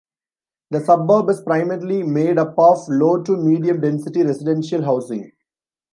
[0.71, 5.31] The suburb is primarily made up of low to medium density residential housing.